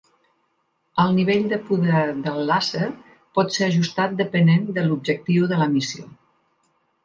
El 1.03 1.11
nivell 1.17 1.45
de 1.51 1.59
poder 1.67 2.07
del 2.29 2.41
làser 2.53 2.89
pot 3.41 3.53
ser 3.59 3.69
ajustat 3.69 4.19
depenent 4.25 4.67
de 4.81 4.89
l'objectiu 4.89 5.49
de 5.55 5.65
la 5.65 5.73
missió. 5.79 6.11